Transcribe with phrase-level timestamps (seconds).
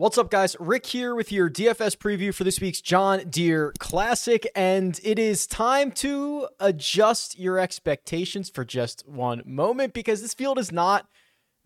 [0.00, 0.56] What's up, guys?
[0.58, 5.46] Rick here with your DFS preview for this week's John Deere Classic, and it is
[5.46, 11.06] time to adjust your expectations for just one moment because this field is not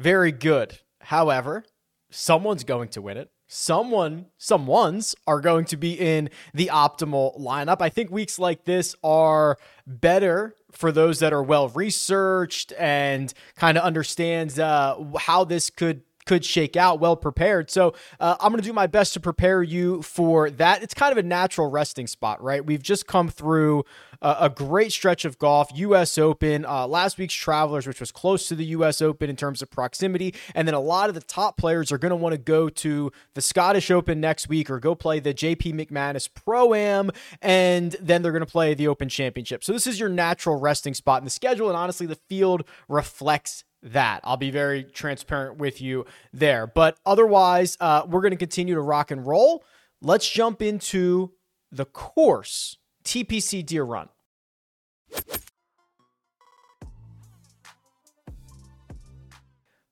[0.00, 0.80] very good.
[1.02, 1.64] However,
[2.10, 3.30] someone's going to win it.
[3.46, 7.80] Someone, someone's are going to be in the optimal lineup.
[7.80, 13.79] I think weeks like this are better for those that are well researched and kind
[13.79, 17.70] of understands uh, how this could could shake out well prepared.
[17.70, 20.83] So uh, I'm going to do my best to prepare you for that.
[20.83, 22.64] It's kind of a natural resting spot, right?
[22.64, 23.84] We've just come through
[24.23, 26.19] a, a great stretch of golf, U.S.
[26.19, 29.02] Open, uh, last week's Travelers, which was close to the U.S.
[29.02, 32.10] Open in terms of proximity, and then a lot of the top players are going
[32.10, 35.75] to want to go to the Scottish Open next week or go play the J.P.
[35.75, 37.11] McManus Pro Am,
[37.42, 39.62] and then they're going to play the Open Championship.
[39.62, 43.64] So this is your natural resting spot in the schedule, and honestly, the field reflects
[43.84, 44.20] that.
[44.24, 46.66] I'll be very transparent with you there.
[46.66, 49.65] But otherwise, uh, we're going to continue to rock and roll.
[50.01, 51.33] Let's jump into
[51.70, 54.08] the course TPC Deere Run.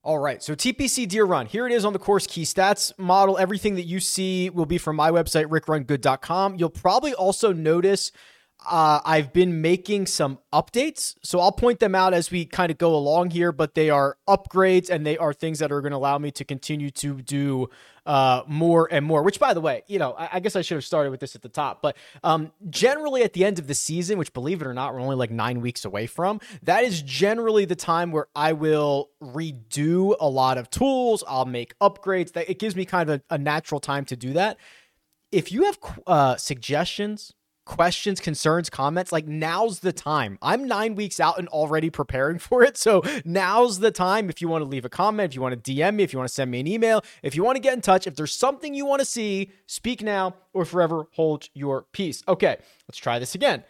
[0.05, 1.45] All right, so TPC Deere Run.
[1.45, 3.37] Here it is on the course key stats model.
[3.37, 6.57] Everything that you see will be from my website, rickrungood.com.
[6.57, 8.11] You'll probably also notice
[8.69, 11.15] uh, I've been making some updates.
[11.23, 14.17] So I'll point them out as we kind of go along here, but they are
[14.27, 17.69] upgrades and they are things that are going to allow me to continue to do
[18.05, 19.23] uh, more and more.
[19.23, 21.35] Which, by the way, you know, I, I, guess I should have started with this
[21.35, 24.67] at the top, but um, generally at the end of the season, which believe it
[24.67, 28.27] or not, we're only like nine weeks away from, that is generally the time where
[28.35, 31.23] I will redo a lot of tools.
[31.27, 32.33] I'll make upgrades.
[32.33, 34.57] That it gives me kind of a, a natural time to do that.
[35.31, 37.33] If you have uh, suggestions,
[37.65, 40.37] questions, concerns, comments, like now's the time.
[40.41, 42.77] I'm nine weeks out and already preparing for it.
[42.77, 44.29] So now's the time.
[44.29, 46.19] If you want to leave a comment, if you want to DM me, if you
[46.19, 48.33] want to send me an email, if you want to get in touch, if there's
[48.33, 52.23] something you want to see, speak now or forever hold your peace.
[52.27, 53.63] Okay, let's try this again.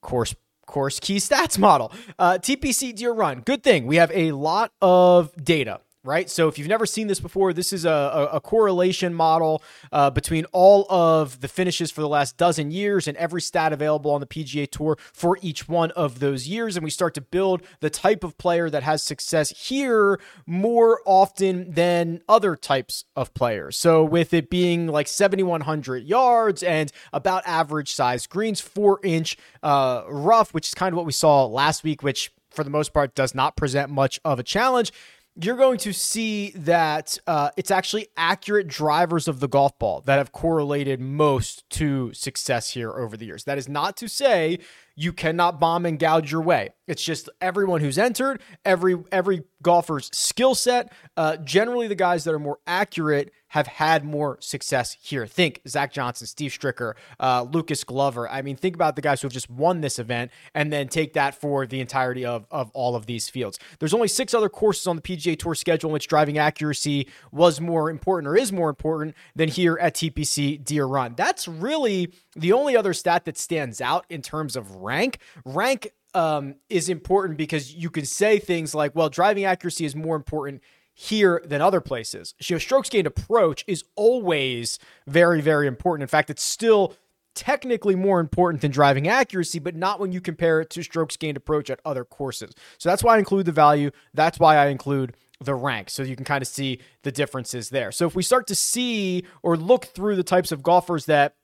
[0.00, 0.34] Course
[0.66, 1.92] course key stats model.
[2.18, 3.40] Uh, TPC Deere Run.
[3.40, 6.30] Good thing we have a lot of data right?
[6.30, 9.62] So if you've never seen this before, this is a, a, a correlation model
[9.92, 14.10] uh, between all of the finishes for the last dozen years and every stat available
[14.12, 16.76] on the PGA Tour for each one of those years.
[16.76, 21.72] And we start to build the type of player that has success here more often
[21.72, 23.76] than other types of players.
[23.76, 30.04] So with it being like 7,100 yards and about average size greens, four inch uh,
[30.08, 33.14] rough, which is kind of what we saw last week, which for the most part
[33.14, 34.92] does not present much of a challenge
[35.38, 40.16] you're going to see that uh, it's actually accurate drivers of the golf ball that
[40.16, 43.44] have correlated most to success here over the years.
[43.44, 44.58] That is not to say
[44.94, 46.70] you cannot bomb and gouge your way.
[46.86, 50.90] It's just everyone who's entered, every every golfer's skill set.
[51.16, 55.26] Uh, generally, the guys that are more accurate have had more success here.
[55.26, 58.28] Think Zach Johnson, Steve Stricker, uh, Lucas Glover.
[58.28, 61.14] I mean, think about the guys who have just won this event and then take
[61.14, 63.58] that for the entirety of, of all of these fields.
[63.78, 67.58] There's only six other courses on the PGA Tour schedule in which driving accuracy was
[67.58, 71.14] more important or is more important than here at TPC Deere Run.
[71.16, 75.16] That's really the only other stat that stands out in terms of rank.
[75.46, 80.14] Rank um, is important because you can say things like, well, driving accuracy is more
[80.14, 80.62] important
[80.98, 82.34] here than other places.
[82.40, 86.02] You know, strokes gained approach is always very, very important.
[86.02, 86.94] In fact, it's still
[87.34, 91.36] technically more important than driving accuracy, but not when you compare it to strokes gained
[91.36, 92.52] approach at other courses.
[92.78, 93.90] So that's why I include the value.
[94.14, 95.90] That's why I include the rank.
[95.90, 97.92] So you can kind of see the differences there.
[97.92, 101.34] So if we start to see or look through the types of golfers that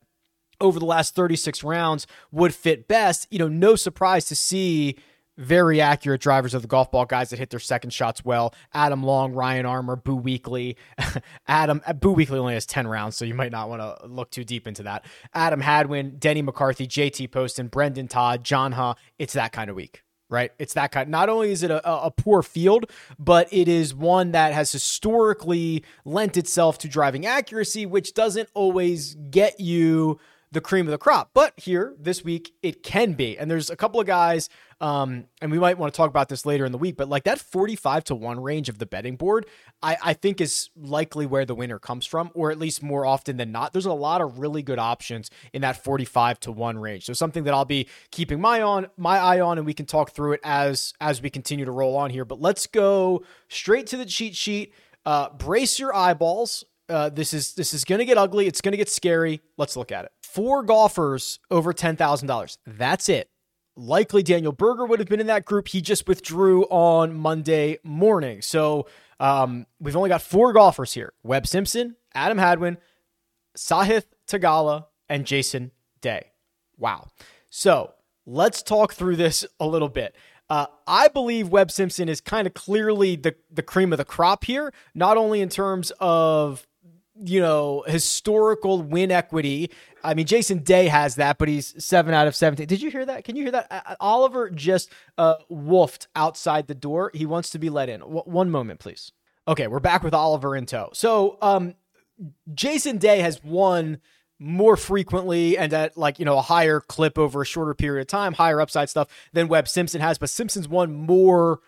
[0.63, 4.97] over the last 36 rounds would fit best, you know, no surprise to see
[5.37, 8.55] very accurate drivers of the golf ball guys that hit their second shots well.
[8.75, 10.77] Adam Long, Ryan Armour, Boo Weekley.
[11.47, 14.31] Adam uh, Boo Weekley only has 10 rounds, so you might not want to look
[14.31, 15.05] too deep into that.
[15.35, 18.95] Adam Hadwin, Denny McCarthy, JT Poston, Brendon Todd, John Huh.
[19.19, 20.03] It's that kind of week.
[20.29, 21.11] Right, it's that kind.
[21.11, 22.87] Not only is it a, a poor field,
[23.19, 29.15] but it is one that has historically lent itself to driving accuracy, which doesn't always
[29.15, 30.19] get you
[30.53, 31.31] the cream of the crop.
[31.33, 33.39] But here this week, it can be.
[33.39, 34.51] And there's a couple of guys,
[34.83, 37.25] um, and we might want to talk about this later in the week, but like
[37.25, 39.47] that 45 to 1 range of the betting board,
[39.83, 43.39] I, I think is likely where the winner comes from, or at least more often
[43.39, 43.73] than not.
[43.73, 47.07] There's a lot of really good options in that 45 to 1 range.
[47.07, 50.11] So something that I'll be keeping my on my eye on, and we can talk
[50.11, 52.27] through it as as we continue to roll on here.
[52.27, 54.75] But let's go straight to the cheat sheet.
[55.05, 56.65] Uh, brace your eyeballs.
[56.93, 58.47] Uh, this is this is going to get ugly.
[58.47, 59.41] It's going to get scary.
[59.57, 62.59] Let's look at it four golfers over $10,000.
[62.67, 63.29] That's it.
[63.77, 65.69] Likely Daniel Berger would have been in that group.
[65.69, 68.41] He just withdrew on Monday morning.
[68.43, 68.87] So
[69.21, 72.79] Um, we've only got four golfers here Webb Simpson, Adam Hadwin,
[73.57, 76.33] Sahith Theegala, and Jason Day.
[76.79, 77.09] Wow.
[77.49, 77.93] So
[78.27, 80.17] let's talk through this a little bit.
[80.51, 84.45] Uh, I believe Webb Simpson is kind of clearly the, the cream of the crop
[84.45, 86.67] here, not only in terms of
[87.25, 89.71] you know, historical win equity.
[90.05, 92.67] I mean, Jason Day has that, but he's seven out of 17.
[92.67, 93.25] Did you hear that?
[93.25, 93.67] Can you hear that?
[93.71, 97.11] Uh, Oliver just uh, woofed outside the door.
[97.15, 98.01] He wants to be let in.
[98.01, 99.13] W- one moment, please.
[99.47, 100.91] Okay, we're back with Oliver in tow.
[100.93, 101.75] So, um,
[102.55, 104.01] Jason Day has won
[104.39, 108.09] more frequently and at like you know a higher clip over a shorter period of
[108.09, 111.61] time, higher upside stuff than Webb Simpson has, but Simpson's won more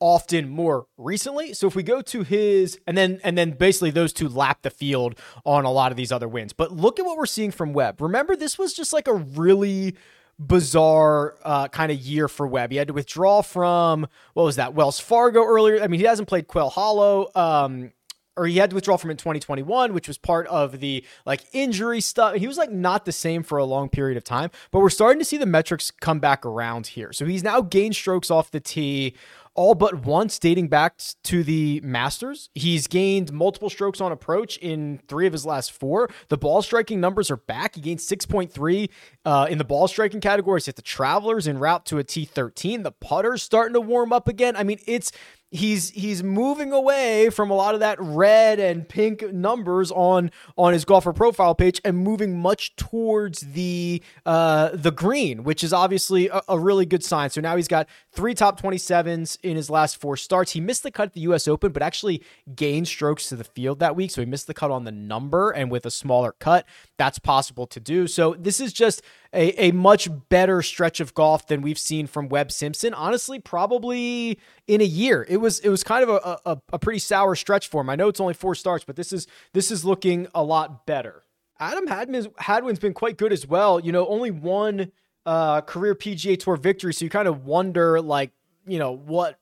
[0.00, 1.52] often more recently.
[1.52, 4.70] So if we go to his and then and then basically those two lap the
[4.70, 6.52] field on a lot of these other wins.
[6.52, 8.00] But look at what we're seeing from Webb.
[8.00, 9.94] Remember this was just like a really
[10.38, 12.70] bizarre uh, kind of year for Webb.
[12.70, 15.82] He had to withdraw from what was that Wells Fargo earlier.
[15.82, 17.30] I mean, he hasn't played Quail Hollow.
[17.34, 17.92] Um,
[18.36, 22.00] or he had to withdraw from in 2021, which was part of the like injury
[22.00, 22.36] stuff.
[22.36, 25.18] He was like not the same for a long period of time, but we're starting
[25.18, 27.12] to see the metrics come back around here.
[27.12, 29.14] So he's now gained strokes off the tee
[29.54, 32.50] all but once dating back to the Masters.
[32.54, 36.08] He's gained multiple strokes on approach in three of his last four.
[36.28, 37.74] The ball striking numbers are back.
[37.74, 38.88] He gained 6.3
[39.24, 42.82] uh, in the ball striking categories at the Travelers en route to a T13.
[42.82, 44.56] The putter's starting to warm up again.
[44.56, 45.12] I mean, it's
[45.50, 50.72] he's he's moving away from a lot of that red and pink numbers on on
[50.72, 56.28] his golfer profile page and moving much towards the uh the green which is obviously
[56.28, 57.30] a, a, really good sign.
[57.30, 60.52] So now he's got three top 27s in his last four starts.
[60.52, 62.22] He missed the cut at the us open but actually
[62.54, 64.10] gained strokes to the field that week.
[64.10, 66.66] So he missed the cut on the number and with a smaller cut.
[66.96, 68.06] That's possible to do.
[68.06, 69.02] So this is just
[69.32, 72.92] a, a much better stretch of golf than we've seen from Webb Simpson.
[72.94, 75.24] Honestly, probably in a year.
[75.28, 77.90] It was it was kind of a, a, a pretty sour stretch for him.
[77.90, 81.22] I know it's only four starts, but this is this is looking a lot better.
[81.58, 83.78] Adam Hadwin's, Hadwin's been quite good as well.
[83.78, 84.92] You know, only one
[85.26, 88.32] uh, career PGA Tour victory, so you kind of wonder like
[88.66, 89.38] you know what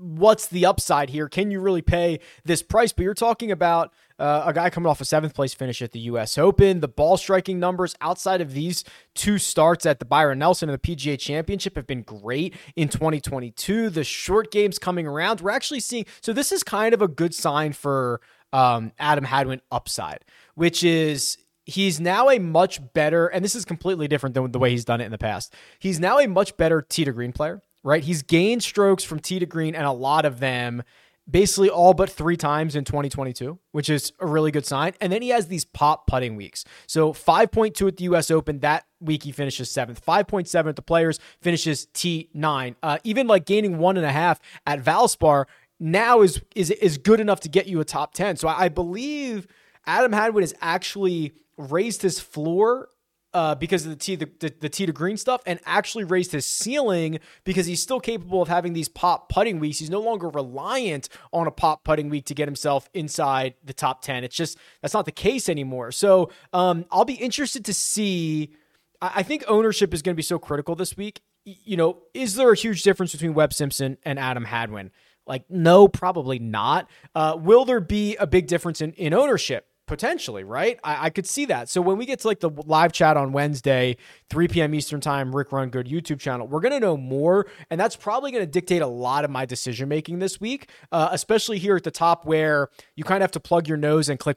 [0.00, 1.28] what's the upside here?
[1.28, 2.92] Can you really pay this price?
[2.92, 6.00] But you're talking about uh, a guy coming off a seventh place finish at the
[6.00, 6.38] U.S.
[6.38, 6.80] Open.
[6.80, 10.96] The ball striking numbers outside of these two starts at the Byron Nelson and the
[10.96, 13.90] PGA Championship have been great in 2022.
[13.90, 16.06] The short games coming around, we're actually seeing.
[16.22, 18.20] So this is kind of a good sign for
[18.52, 20.24] um, Adam Hadwin upside,
[20.54, 24.70] which is he's now a much better, and this is completely different than the way
[24.70, 25.54] he's done it in the past.
[25.78, 28.02] He's now a much better tee to green player right?
[28.02, 30.82] He's gained strokes from tee to green and a lot of them
[31.30, 34.92] basically all but three times in 2022, which is a really good sign.
[35.00, 36.64] And then he has these pop putting weeks.
[36.86, 38.60] So 5.2 at the US Open.
[38.60, 40.04] That week he finishes seventh.
[40.04, 42.74] 5.7 at the Players, finishes T9.
[42.82, 45.44] Uh, even like gaining one and a half at Valspar
[45.78, 48.36] now is is is good enough to get you a top 10.
[48.36, 49.46] So I, I believe
[49.86, 52.88] Adam Hadwin has actually raised his floor
[53.32, 56.46] uh, because of the tee the, the, the to green stuff and actually raised his
[56.46, 59.78] ceiling because he's still capable of having these pop putting weeks.
[59.78, 64.02] He's no longer reliant on a pop putting week to get himself inside the top
[64.02, 64.24] 10.
[64.24, 65.92] It's just that's not the case anymore.
[65.92, 68.52] So um, I'll be interested to see.
[69.00, 71.20] I, I think ownership is going to be so critical this week.
[71.44, 74.90] You know, is there a huge difference between Webb Simpson and Adam Hadwin?
[75.26, 76.90] Like, no, probably not.
[77.14, 79.69] Uh, will there be a big difference in, in ownership?
[79.90, 80.78] Potentially, right?
[80.84, 81.68] I, I, could see that.
[81.68, 83.96] So when we get to like the live chat on Wednesday,
[84.28, 84.72] 3 p.m.
[84.72, 87.48] Eastern Time, Rick Run Good YouTube channel, we're to know more.
[87.70, 91.58] And that's probably to dictate a lot of my decision making this week, uh, especially
[91.58, 94.36] here at the top where you kind of have to plug your nose and click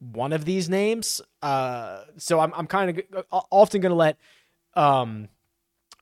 [0.00, 1.20] one of these names.
[1.42, 4.16] Uh, so I'm, I'm kind of often to let.
[4.72, 5.28] Um,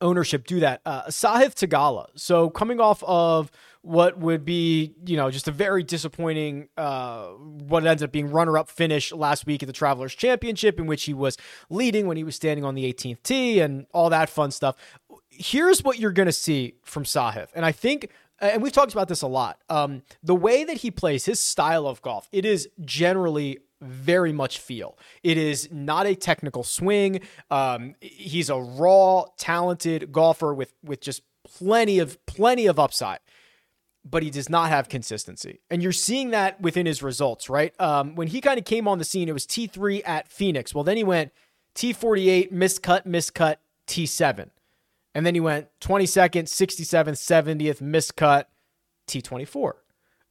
[0.01, 0.81] ownership do that.
[0.85, 2.09] Uh, Sahith Theegala.
[2.17, 3.51] So coming off of
[3.83, 8.57] what would be, you know, just a very disappointing, uh, what ends up being runner
[8.57, 11.37] up finish last week at the Travelers Championship, in which he was
[11.69, 14.77] leading when he was standing on the 18th tee and all that fun stuff.
[15.29, 17.49] Here's what you're going to see from Sahith.
[17.55, 18.11] And I think
[18.41, 19.61] and we've talked about this a lot.
[19.69, 24.59] Um, the way that he plays, his style of golf, it is generally very much
[24.59, 24.99] feel.
[25.23, 27.21] It is not a technical swing.
[27.51, 33.19] Um, he's a raw, talented golfer with with just plenty of plenty of upside,
[34.05, 37.49] but he does not have consistency, and you're seeing that within his results.
[37.49, 40.29] Right um, when he kind of came on the scene, it was T three at
[40.29, 40.75] Phoenix.
[40.75, 41.33] Well, then he went
[41.75, 43.57] T forty eight, miscut, miscut,
[43.87, 44.51] T seven,
[45.15, 48.47] and then he went twenty second, sixty seventh, seventieth, miscut,
[49.07, 49.77] T twenty four.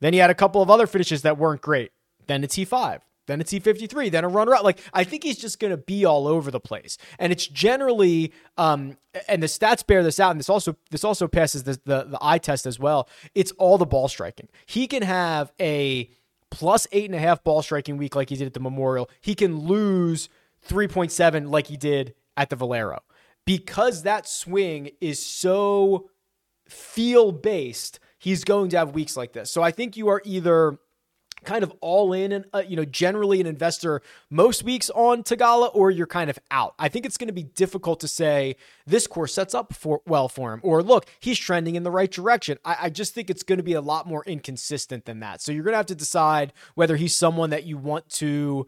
[0.02, 1.92] Then he had a couple of other finishes that weren't great.
[2.28, 4.64] Then to T5, then a T53, then a runner up.
[4.64, 6.98] Like I think he's just going to be all over the place.
[7.20, 8.98] And it's generally um
[9.28, 12.18] and the stats bear this out and this also this also passes the the, the
[12.22, 13.08] eye test as well.
[13.36, 14.48] It's all the ball striking.
[14.66, 16.10] He can have a
[16.50, 19.10] plus eight and a half ball striking week like he did at the Memorial.
[19.22, 20.30] He can lose
[20.68, 23.00] 3.7 like he did at the Valero.
[23.46, 26.10] Because that swing is so
[26.68, 29.50] feel based, he's going to have weeks like this.
[29.50, 30.78] So I think you are either
[31.44, 35.72] kind of all in and uh, you know generally an investor most weeks on Theegala
[35.74, 36.76] or you're kind of out.
[36.78, 38.56] I think it's going to be difficult to say
[38.86, 42.12] this course sets up for well for him or look he's trending in the right
[42.12, 42.58] direction.
[42.64, 45.42] I, I just think it's going to be a lot more inconsistent than that.
[45.42, 48.68] So you're going to have to decide whether he's someone that you want to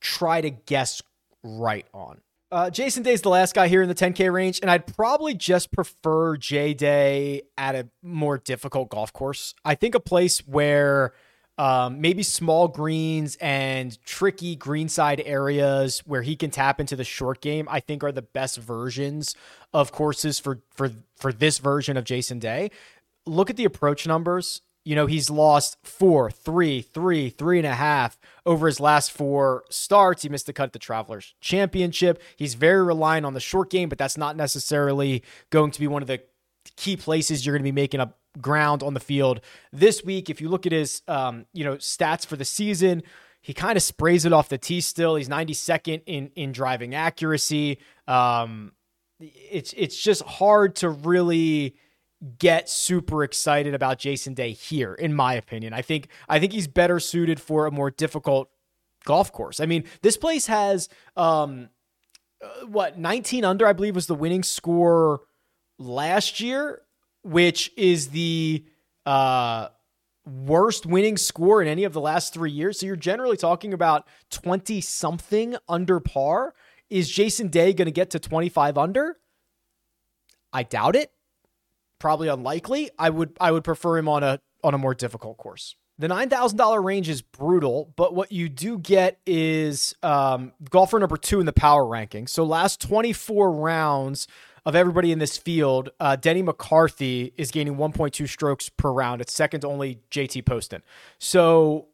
[0.00, 1.02] try to guess
[1.42, 2.20] right on.
[2.50, 5.70] Uh, Jason Day's the last guy here in the 10K range, and I'd probably just
[5.70, 9.54] prefer J Day at a more difficult golf course.
[9.66, 11.12] I think a place where
[11.58, 17.40] um, maybe small greens and tricky greenside areas where he can tap into the short
[17.40, 19.34] game, I think are the best versions
[19.74, 22.70] of courses for for for this version of Jason Day.
[23.26, 24.62] Look at the approach numbers.
[24.84, 29.64] You know, he's lost four, three, three, three and a half over his last four
[29.68, 30.22] starts.
[30.22, 32.22] He missed the cut at the Travelers Championship.
[32.36, 36.00] He's very reliant on the short game, but that's not necessarily going to be one
[36.00, 36.22] of the
[36.76, 39.40] key places you're going to be making up ground on the field
[39.72, 40.30] this week.
[40.30, 43.02] If you look at his, um, you know, stats for the season,
[43.40, 44.80] he kind of sprays it off the tee.
[44.80, 47.78] Still, he's 92nd in in driving accuracy.
[48.06, 48.72] Um,
[49.20, 51.76] it's it's just hard to really
[52.38, 55.72] get super excited about Jason Day here, in my opinion.
[55.72, 58.50] I think I think he's better suited for a more difficult
[59.04, 59.60] golf course.
[59.60, 61.68] I mean, this place has um,
[62.42, 65.20] uh, what 19 under, I believe, was the winning score
[65.78, 66.82] last year
[67.22, 68.64] which is the
[69.06, 69.68] uh,
[70.24, 72.80] worst winning score in any of the last three years.
[72.80, 76.54] So you're generally talking about 20 something under par.
[76.90, 79.16] Is Jason Day going to get to 25 under?
[80.52, 81.12] I doubt it.
[81.98, 82.90] Probably unlikely.
[82.98, 85.74] I would I would prefer him on a on a more difficult course.
[86.00, 91.40] The $9,000 range is brutal, but what you do get is um, golfer number two
[91.40, 92.28] in the power ranking.
[92.28, 94.28] So, last 24 rounds,
[94.68, 99.22] of everybody in this field, uh, Denny McCarthy is gaining 1.2 strokes per round.
[99.22, 100.82] It's second only JT Poston.
[101.16, 101.88] So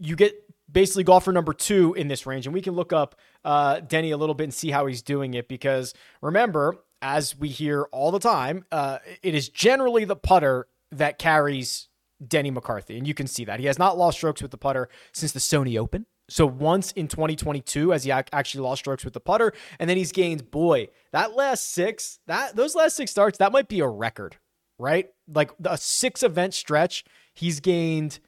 [0.00, 0.34] you get
[0.70, 2.44] basically golfer number two in this range.
[2.44, 3.14] And we can look up
[3.44, 7.48] uh, Denny a little bit and see how he's doing it because remember, as we
[7.48, 11.86] hear all the time, uh, it is generally the putter that carries
[12.26, 12.98] Denny McCarthy.
[12.98, 13.60] And you can see that.
[13.60, 16.06] He has not lost strokes with the putter since the Sony Open.
[16.28, 20.12] So once in 2022, as he actually lost strokes with the putter, and then he's
[20.12, 24.36] gained, boy, that last six, that those last six starts, that might be a record,
[24.78, 25.08] right?
[25.32, 28.18] Like a six event stretch, he's gained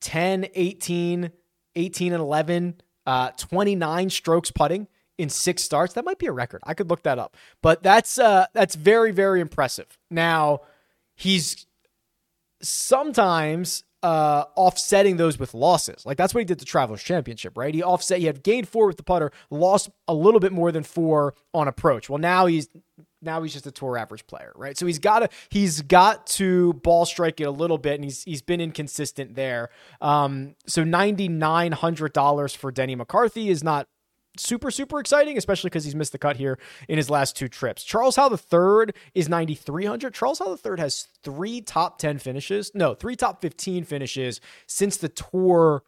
[0.00, 1.30] 10, 18,
[1.76, 4.88] 18 and 11, uh, 29 strokes putting
[5.20, 5.92] in six starts.
[5.94, 6.62] That might be a record.
[6.64, 7.36] I could look that up.
[7.62, 9.98] But that's uh that's very, very impressive.
[10.10, 10.62] Now,
[11.14, 11.66] he's
[12.62, 16.06] sometimes uh, offsetting those with losses.
[16.06, 17.74] Like that's what he did the Travelers Championship, right?
[17.74, 20.82] He offset, he had gained four with the putter, lost a little bit more than
[20.82, 22.08] four on approach.
[22.08, 22.68] Well, now he's
[23.22, 24.76] now he's just a tour average player, right?
[24.78, 28.22] So he's got to he's got to ball strike it a little bit, and he's
[28.22, 29.68] he's been inconsistent there.
[30.00, 33.88] Um, so ninety nine hundred dollars for Denny McCarthy is not
[34.36, 36.58] super super exciting especially because he's missed the cut here
[36.88, 41.60] in his last two trips charles Howell III is 9300 charles Howell III has three
[41.60, 45.82] top 10 finishes no three top 15 finishes since the tour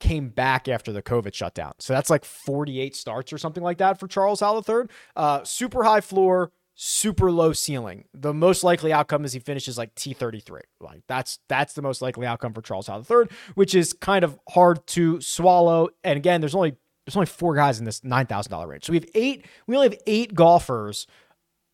[0.00, 3.98] came back after the covid shutdown so that's like 48 starts or something like that
[3.98, 4.84] for charles Howell III
[5.16, 8.04] uh, super high floor super low ceiling.
[8.14, 10.60] The most likely outcome is he finishes like T33.
[10.80, 14.38] Like that's that's the most likely outcome for Charles Howell III, which is kind of
[14.48, 15.88] hard to swallow.
[16.04, 16.76] And again, there's only
[17.08, 18.84] there's only four guys in this nine thousand dollar range.
[18.84, 19.46] So we have eight.
[19.66, 21.06] We only have eight golfers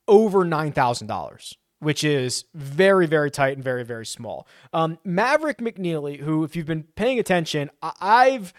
[0.06, 4.46] over nine thousand dollars, which is very very tight and very very small.
[4.72, 8.54] Um, Maverick McNealy, who if you've been paying attention, I- I've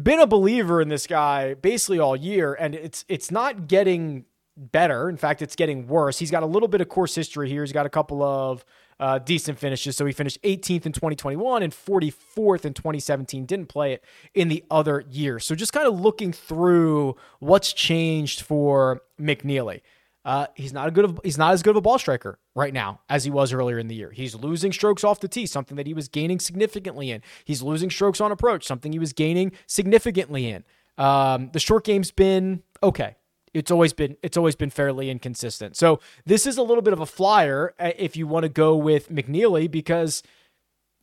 [0.00, 4.24] been a believer in this guy basically all year, and it's it's not getting
[4.56, 5.08] better.
[5.08, 6.20] In fact, it's getting worse.
[6.20, 7.62] He's got a little bit of course history here.
[7.64, 8.64] He's got a couple of
[9.00, 9.96] uh, decent finishes.
[9.96, 13.46] So he finished 18th in 2021 and 44th in 2017.
[13.46, 15.38] Didn't play it in the other year.
[15.38, 19.80] So just kind of looking through what's changed for McNealy.
[20.24, 21.04] Uh, he's not a good.
[21.04, 23.78] Of, he's not as good of a ball striker right now as he was earlier
[23.78, 24.12] in the year.
[24.12, 27.22] He's losing strokes off the tee, something that he was gaining significantly in.
[27.44, 30.62] He's losing strokes on approach, something he was gaining significantly in.
[30.96, 33.16] Um, the short game's been okay
[33.54, 35.76] it's always been it's always been fairly inconsistent.
[35.76, 38.76] So this is a little bit of a flyer uh, if you want to go
[38.76, 40.22] with McNealy because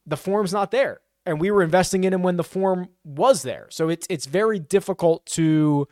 [0.06, 1.02] the form's not there.
[1.26, 3.68] and we were investing in him when the form was there.
[3.70, 5.88] So it's it's very difficult to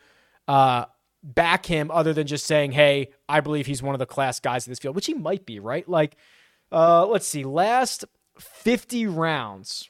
[0.47, 0.85] uh,
[1.23, 4.65] back him other than just saying, "Hey, I believe he's one of the class guys
[4.65, 5.87] in this field," which he might be, right?
[5.87, 6.15] Like,
[6.71, 8.05] uh, let's see, last
[8.39, 9.89] fifty rounds,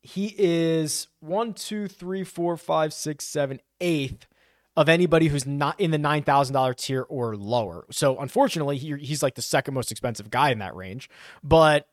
[0.00, 4.26] he is one, two, three, four, five, six, seven, eighth
[4.76, 7.86] of anybody who's not in the nine thousand dollar tier or lower.
[7.90, 11.08] So unfortunately, he, he's like the second most expensive guy in that range,
[11.42, 11.88] but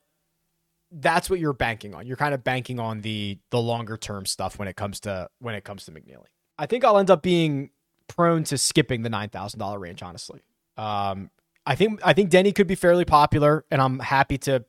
[0.92, 2.06] that's what you're banking on.
[2.06, 5.56] You're kind of banking on the the longer term stuff when it comes to when
[5.56, 6.28] it comes to McNealy.
[6.58, 7.72] I think I'll end up being
[8.08, 10.04] prone to skipping the nine thousand dollar range.
[10.04, 10.42] Honestly,
[10.78, 11.32] um,
[11.66, 14.66] I think I think Denny could be fairly popular, and I'm happy to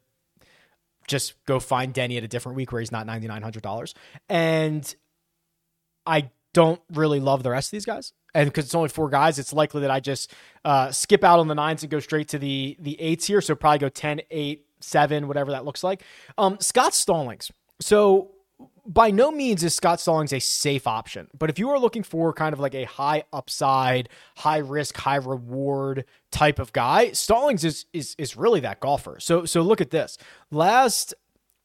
[1.06, 3.94] just go find Denny at a different week where he's not ninety nine hundred dollars.
[4.28, 4.94] And
[6.06, 8.14] I don't really love the rest of these guys.
[8.34, 10.32] And because it's only four guys, it's likely that I just
[10.64, 13.42] uh, skip out on the nines and go straight to the the eights here.
[13.42, 16.02] So probably go 10, 8, 7, whatever that looks like.
[16.38, 17.50] Um, Scott Stallings.
[17.80, 18.30] So
[18.86, 22.32] by no means is Scott Stallings a safe option, but if you are looking for
[22.32, 27.86] kind of like a high upside, high risk, high reward type of guy, Stallings is
[27.92, 29.18] is is really that golfer.
[29.20, 30.18] So so look at this.
[30.50, 31.14] Last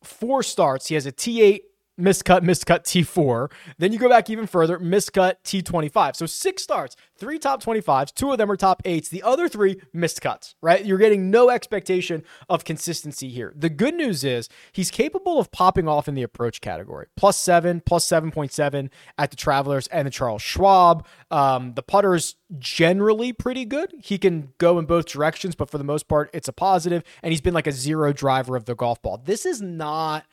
[0.03, 1.61] four starts, he has a T8
[1.99, 3.51] miscut, miscut T4.
[3.77, 6.15] Then you go back even further, miscut T25.
[6.15, 9.81] So six starts, three top 25s, two of them are top eights, the other three
[9.93, 10.85] missed cuts, right?
[10.85, 13.53] You're getting no expectation of consistency here.
[13.55, 17.07] The good news is he's capable of popping off in the approach category.
[17.15, 21.05] Plus seven, plus 7.7 at the Travelers and the Charles Schwab.
[21.29, 23.93] Um, the putter is generally pretty good.
[24.01, 27.31] He can go in both directions, but for the most part, it's a positive, and
[27.31, 29.21] he's been like a zero driver of the golf ball.
[29.23, 30.25] This is not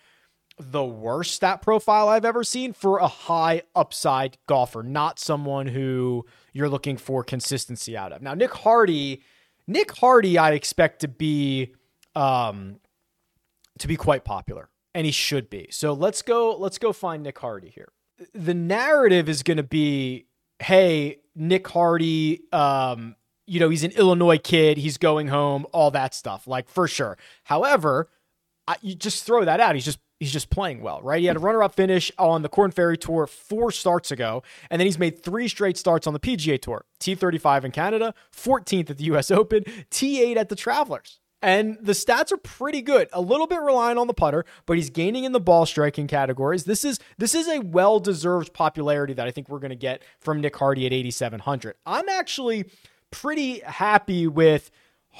[0.58, 6.24] the worst stat profile I've ever seen for a high upside golfer, not someone who
[6.52, 8.22] you're looking for consistency out of.
[8.22, 9.22] Now, Nick Hardy,
[9.66, 11.74] Nick Hardy, I expect to be
[12.14, 12.80] um,
[13.78, 15.68] to be quite popular, and he should be.
[15.70, 16.56] So let's go.
[16.56, 17.92] Let's go find Nick Hardy here.
[18.32, 20.26] The narrative is going to be,
[20.58, 22.40] hey, Nick Hardy.
[22.52, 24.78] Um, you know, he's an Illinois kid.
[24.78, 25.66] He's going home.
[25.72, 27.18] All that stuff, like for sure.
[27.44, 28.08] However,
[28.66, 29.74] I, you just throw that out.
[29.74, 31.20] He's just he's just playing well, right?
[31.20, 34.86] He had a runner-up finish on the Korn Ferry Tour four starts ago, and then
[34.86, 39.04] he's made three straight starts on the PGA Tour: T35 in Canada, 14th at the
[39.04, 39.30] U.S.
[39.30, 41.20] Open, T8 at the Travelers.
[41.42, 43.08] And the stats are pretty good.
[43.12, 46.64] A little bit relying on the putter, but he's gaining in the ball striking categories.
[46.64, 50.40] This is this is a well-deserved popularity that I think we're going to get from
[50.40, 51.76] Nick Hardy at 8700.
[51.84, 52.64] I'm actually
[53.10, 54.70] pretty happy with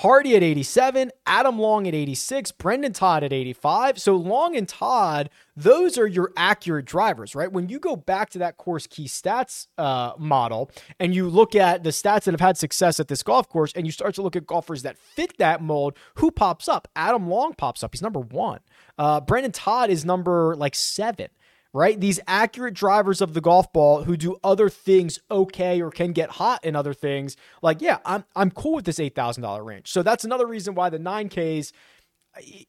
[0.01, 3.99] Hardy at 87, Adam Long at 86, Brendon Todd at 85.
[3.99, 7.51] So Long and Todd, those are your accurate drivers, right?
[7.51, 11.83] When you go back to that course key stats uh, model and you look at
[11.83, 14.37] the stats that have had success at this golf course and you start to look
[14.37, 16.89] at golfers that fit that mold, who pops up?
[16.95, 17.95] Adam Long pops up.
[17.95, 18.61] He's number one.
[18.99, 21.29] Uh, Brendon Todd is number like seven
[21.77, 22.01] right?
[22.01, 26.31] These accurate drivers of the golf ball who do other things okay or can get
[26.31, 27.37] hot in other things.
[27.61, 29.93] Like, yeah, I'm I'm cool with this eight thousand dollar range.
[29.93, 31.73] So that's another reason why the nine Ks.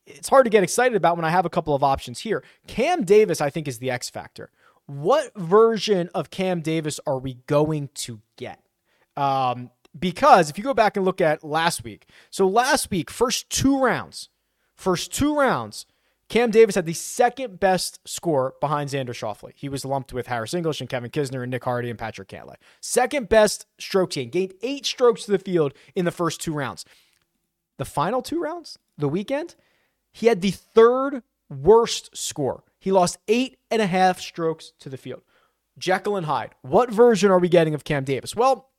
[0.06, 2.44] It's hard to get excited about when I have a couple of options here.
[2.68, 4.50] Cam Davis, I think, is the X factor.
[4.86, 8.62] What version of Cam Davis are we going to get?
[9.18, 13.50] Um, because if you go back and look at last week, so last week, first
[13.50, 14.30] two rounds,
[14.76, 15.86] first two rounds,
[16.30, 19.54] Cam Davis had the second best score behind Xander Schauffele.
[19.56, 22.56] He was lumped with Harris English and Kevin Kisner and Nick Hardy and Patrick Cantlay.
[22.82, 24.30] Second best stroke gain.
[24.30, 26.84] Gained eight strokes to the field in the first two rounds.
[27.78, 29.56] The final two rounds, the weekend,
[30.12, 32.64] he had the third worst score.
[32.80, 35.22] He lost eight and a half strokes to the field.
[35.78, 36.56] Jekyll and Hyde.
[36.62, 38.36] What version are we getting of Cam Davis?
[38.36, 38.70] Well,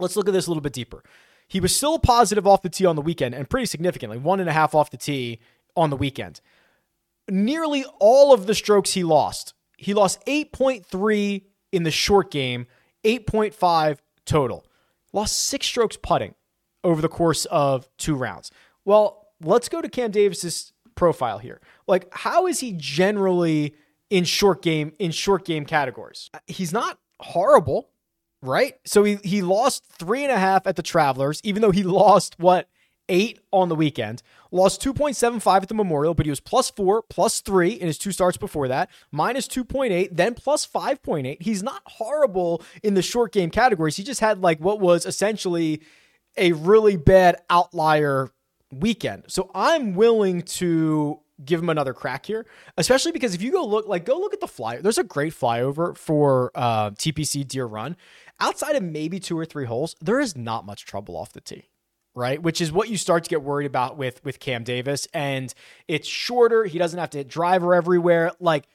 [0.00, 1.04] let's look at this a little bit deeper.
[1.46, 4.48] He was still positive off the tee on the weekend and pretty significantly, one and
[4.48, 5.38] a half off the tee
[5.76, 6.40] on the weekend
[7.28, 9.54] nearly all of the strokes he lost.
[9.76, 12.66] He lost 8.3 in the short game,
[13.04, 14.66] 8.5 total.
[15.12, 16.34] Lost six strokes putting
[16.84, 18.50] over the course of two rounds.
[18.84, 21.60] Well, let's go to Cam Davis's profile here.
[21.86, 23.74] Like, how is he generally
[24.10, 26.30] in short game in short game categories?
[26.46, 27.90] He's not horrible,
[28.42, 28.74] right?
[28.84, 32.38] So he he lost three and a half at the Travelers, even though he lost
[32.38, 32.68] what
[33.08, 34.22] eight on the weekend.
[34.50, 38.12] Lost 2.75 at the Memorial, but he was plus four, plus three in his two
[38.12, 41.40] starts before that, minus 2.8, then plus 5.8.
[41.40, 43.96] He's not horrible in the short game categories.
[43.96, 45.82] He just had like what was essentially
[46.36, 48.30] a really bad outlier
[48.70, 49.24] weekend.
[49.28, 53.86] So I'm willing to give him another crack here, especially because if you go look,
[53.86, 54.80] like, go look at the flyer.
[54.80, 57.96] There's a great flyover for uh, TPC Deere Run.
[58.40, 61.68] Outside of maybe two or three holes, there is not much trouble off the tee
[62.16, 62.42] right?
[62.42, 65.06] Which is what you start to get worried about with with Cam Davis.
[65.14, 65.54] And
[65.86, 66.64] it's shorter.
[66.64, 68.32] He doesn't have to hit driver everywhere.
[68.40, 68.66] Like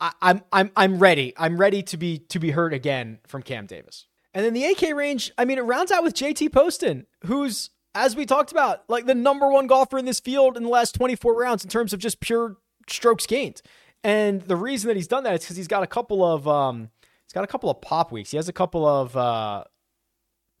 [0.00, 1.34] I, I'm I'm I'm ready.
[1.36, 4.06] I'm ready to be to be heard again from Cam Davis.
[4.34, 8.16] And then the AK range, I mean, it rounds out with JT Poston, who's as
[8.16, 11.34] we talked about, like the number one golfer in this field in the last 24
[11.34, 12.56] rounds in terms of just pure
[12.88, 13.62] strokes gained.
[14.04, 16.90] And the reason that he's done that is because he's got a couple of um,
[17.24, 18.30] he's got a couple of pop weeks.
[18.30, 19.64] He has a couple of uh,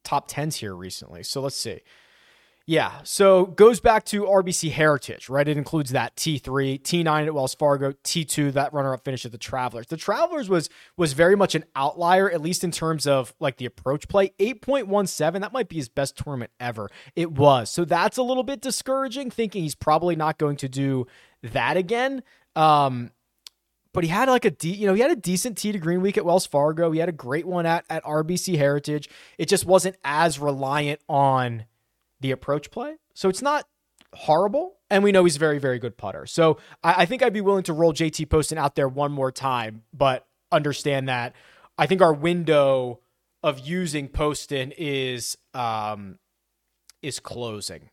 [0.06, 1.22] top tens here recently.
[1.22, 1.80] So let's see.
[2.68, 5.46] Yeah, so goes back to RBC Heritage, right?
[5.46, 9.86] It includes that T3, T9 at Wells Fargo, T2, that runner-up finish at the Travelers.
[9.86, 13.66] The Travelers was was very much an outlier, at least in terms of like the
[13.66, 14.32] approach play.
[14.40, 16.90] 8.17, that might be his best tournament ever.
[17.14, 17.70] It was.
[17.70, 21.06] So that's a little bit discouraging, thinking he's probably not going to do
[21.44, 22.24] that again.
[22.56, 23.12] Um,
[23.96, 26.02] but he had like a de- you know he had a decent tee to green
[26.02, 26.92] week at Wells Fargo.
[26.92, 29.08] He had a great one at at RBC Heritage.
[29.38, 31.64] It just wasn't as reliant on
[32.20, 32.96] the approach play.
[33.14, 33.66] So it's not
[34.12, 34.76] horrible.
[34.90, 36.26] And we know he's a very, very good putter.
[36.26, 39.32] So I, I think I'd be willing to roll JT Poston out there one more
[39.32, 41.34] time, but understand that
[41.78, 43.00] I think our window
[43.42, 46.18] of using Poston is um
[47.00, 47.88] is closing.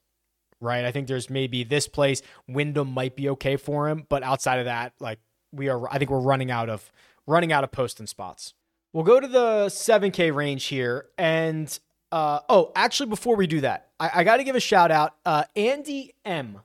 [0.59, 0.83] Right.
[0.83, 4.65] I think there's maybe this place Wyndham might be okay for him, but outside of
[4.65, 5.19] that, like
[5.53, 6.91] we are I think we're running out of
[7.25, 8.53] running out of Poston spots.
[8.91, 11.07] We'll go to the 7K range here.
[11.17, 11.77] And
[12.11, 15.15] uh, oh, actually, before we do that, I, I got to give a shout out.
[15.25, 16.61] Uh, Andy M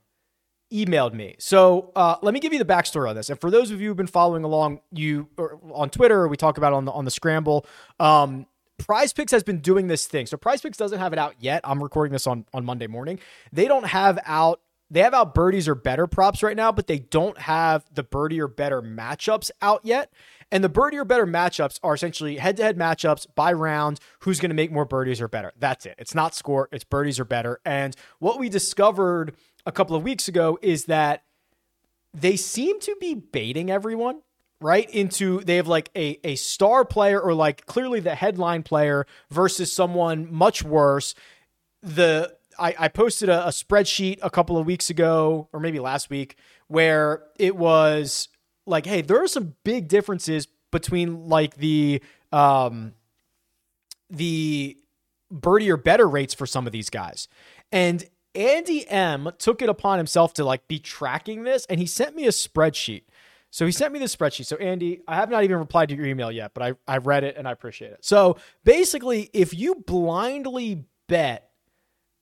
[0.70, 1.36] emailed me.
[1.38, 3.30] So uh, let me give you the backstory on this.
[3.30, 5.28] And for those of you who've been following along, you
[5.72, 7.64] on Twitter, we talk about on the on the scramble.
[7.98, 8.46] Um,
[8.76, 10.26] Prize Picks has been doing this thing.
[10.26, 11.62] So Prize Picks doesn't have it out yet.
[11.64, 13.18] I'm recording this on on Monday morning.
[13.52, 14.60] They don't have out.
[14.90, 18.40] They have out birdies or better props right now, but they don't have the birdie
[18.40, 20.12] or better matchups out yet.
[20.50, 24.00] And the birdie or better matchups are essentially head to head matchups by round.
[24.20, 25.52] Who's going to make more birdies or better?
[25.58, 25.94] That's it.
[25.98, 27.60] It's not score, it's birdies or better.
[27.66, 29.34] And what we discovered
[29.66, 31.24] a couple of weeks ago is that
[32.14, 34.22] they seem to be baiting everyone
[34.60, 39.06] right into they have like a, a star player or like clearly the headline player
[39.30, 41.14] versus someone much worse
[41.82, 46.10] the i, I posted a, a spreadsheet a couple of weeks ago or maybe last
[46.10, 46.36] week
[46.68, 48.28] where it was
[48.68, 52.92] like, hey, there are some big differences between like the um
[54.10, 54.76] the
[55.30, 57.28] birdie or better rates for some of these guys.
[57.72, 62.14] And Andy M took it upon himself to like be tracking this and he sent
[62.14, 63.04] me a spreadsheet.
[63.50, 64.44] So he sent me this spreadsheet.
[64.44, 67.24] So Andy, I have not even replied to your email yet, but I I read
[67.24, 68.04] it and I appreciate it.
[68.04, 71.47] So basically, if you blindly bet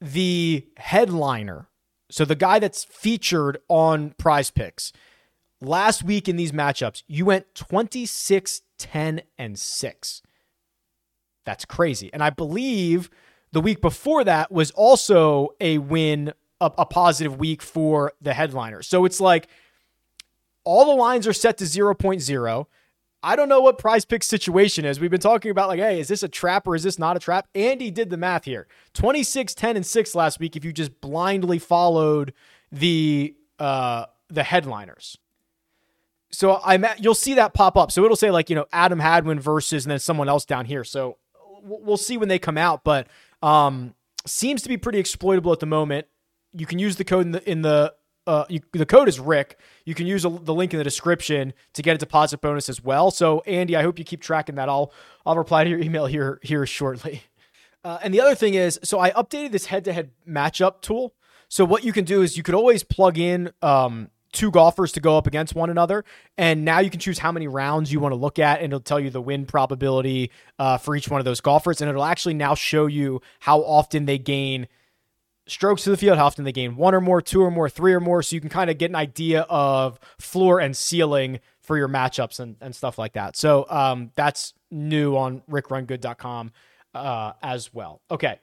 [0.01, 1.69] the headliner,
[2.11, 4.93] so the guy that's featured on Prize Picks,
[5.61, 10.23] last week in these matchups, you went 26, 10, and 6.
[11.45, 12.11] That's crazy.
[12.13, 13.11] And I believe
[13.53, 18.83] the week before that was also a win, a, a positive week for the headliner.
[18.83, 19.49] So it's like
[20.65, 22.67] all the lines are set to 0.0.
[23.27, 25.01] I don't know what prize pick situation is.
[25.01, 27.19] We've been talking about like, hey, is this a trap or is this not a
[27.19, 27.49] trap?
[27.57, 28.69] Andy did the math here.
[28.95, 32.33] 26, 10, and 6 last week if you just blindly followed
[32.71, 35.19] the uh the headliners.
[36.31, 37.91] So I'm at, you'll see that pop up.
[37.91, 40.85] So it'll say like you know Adam Hadwin versus and then someone else down here.
[40.85, 41.17] So
[41.65, 43.09] we'll see when they come out, but
[43.43, 46.07] um, seems to be pretty exploitable at the moment.
[46.53, 47.93] You can use the code in the in the
[48.27, 49.59] uh, you, the code is Rick.
[49.85, 52.83] You can use a, the link in the description to get a deposit bonus as
[52.83, 53.11] well.
[53.11, 54.69] So Andy, I hope you keep tracking that.
[54.69, 54.93] I'll
[55.25, 57.23] I'll reply to your email here here shortly.
[57.85, 61.15] Uh, and the other thing is, so I updated this head to head matchup tool.
[61.49, 65.01] So what you can do is you could always plug in um, two golfers to
[65.01, 66.05] go up against one another.
[66.37, 68.81] And now you can choose how many rounds you want to look at, and it'll
[68.81, 71.81] tell you the win probability uh, for each one of those golfers.
[71.81, 74.67] And it'll actually now show you how often they gain
[75.47, 77.93] strokes to the field, how often they gain one or more, two or more, three
[77.93, 78.23] or more.
[78.23, 82.41] So you can kind of get an idea of floor and ceiling for your matchups
[82.41, 83.37] and, and stuff like that.
[83.37, 86.53] So um, that's new on rickrungood.com
[86.95, 88.01] uh, as well.
[88.11, 88.41] Okay.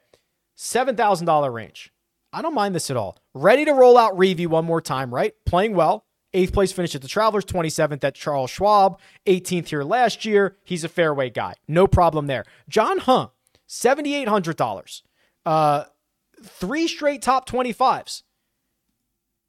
[0.56, 1.92] $7,000 range.
[2.32, 3.18] I don't mind this at all.
[3.32, 5.34] Ready to roll out Reavie one more time, right?
[5.46, 6.04] Playing well.
[6.32, 10.56] Eighth place finish at the Travelers, 27th at Charles Schwab, 18th here last year.
[10.64, 11.54] He's a fairway guy.
[11.68, 12.44] No problem there.
[12.68, 13.28] John Huh,
[13.68, 15.02] $7,800.
[15.46, 15.84] Uh,
[16.44, 18.22] three straight top 25s.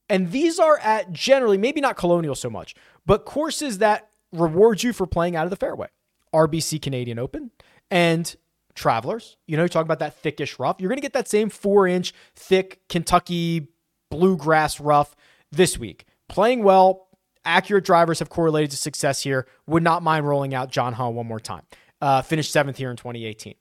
[0.09, 4.93] And these are at generally, maybe not colonial so much, but courses that reward you
[4.93, 5.87] for playing out of the fairway.
[6.33, 7.51] RBC Canadian Open
[7.89, 8.35] and
[8.75, 9.37] travelers.
[9.47, 10.77] You know, you talk about that thickish rough.
[10.79, 13.69] You're going to get that same four inch thick Kentucky
[14.11, 15.15] bluegrass rough
[15.51, 16.05] this week.
[16.27, 17.07] Playing well,
[17.45, 19.47] accurate drivers have correlated to success here.
[19.67, 21.63] Would not mind rolling out John Huh one more time.
[22.01, 23.55] Uh, finished seventh here in 2018.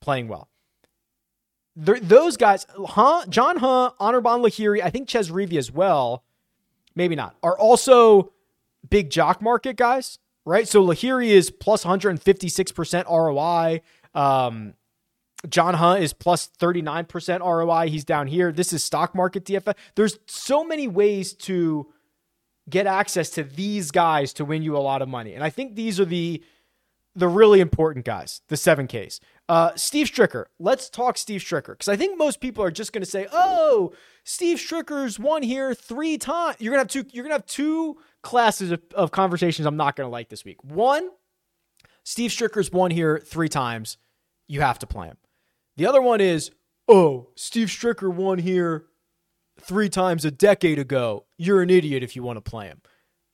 [0.00, 0.48] Playing well.
[1.76, 3.24] Those guys, huh?
[3.28, 6.24] John Huh, Anirban Lahiri, I think Chez Reavie as well,
[6.94, 8.32] maybe not, are also
[8.88, 10.18] big jock market guys.
[10.44, 10.66] right?
[10.66, 13.80] So Lahiri is plus 156% ROI.
[14.20, 14.74] Um,
[15.48, 17.88] John Huh is plus 39% ROI.
[17.88, 18.52] He's down here.
[18.52, 19.74] This is stock market DFS.
[19.94, 21.86] There's so many ways to
[22.68, 25.34] get access to these guys to win you a lot of money.
[25.34, 26.42] And I think these are the
[27.20, 29.20] the really important guys, the 7Ks.
[29.48, 30.46] Uh, Steve Stricker.
[30.58, 33.92] Let's talk Steve Stricker because I think most people are just going to say, "Oh,
[34.24, 37.04] Steve Stricker's won here three times." You're gonna have two.
[37.12, 39.66] You're gonna have two classes of, of conversations.
[39.66, 40.62] I'm not to like this week.
[40.64, 41.10] One,
[42.04, 43.98] Steve Stricker's won here three times.
[44.46, 45.16] You have to play him.
[45.76, 46.50] The other one is,
[46.88, 48.86] oh, Steve Stricker won here
[49.60, 51.26] three times a decade ago.
[51.36, 52.80] You're an idiot if you want to play him.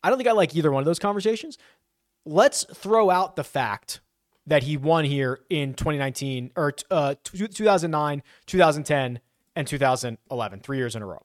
[0.02, 1.58] I don't think I like either one of those conversations.
[2.26, 4.00] Let's throw out the fact
[4.46, 9.20] that he won here in 2019 or uh, 2009, 2010,
[9.54, 11.24] and 2011, three years in a row.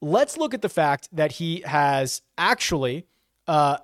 [0.00, 3.06] Let's look at the fact that he has actually
[3.48, 3.78] uh,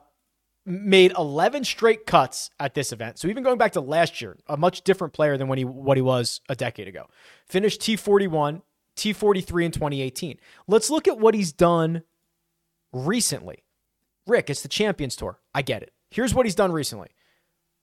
[0.66, 3.18] made 11 straight cuts at this event.
[3.18, 5.96] So even going back to last year, a much different player than when he what
[5.96, 7.06] he was a decade ago.
[7.46, 8.60] Finished T41,
[8.96, 10.38] T43 in 2018.
[10.68, 12.02] Let's look at what he's done
[12.92, 13.64] recently.
[14.26, 15.40] Rick, it's the Champions Tour.
[15.54, 15.93] I get it.
[16.14, 17.08] Here's what he's done recently.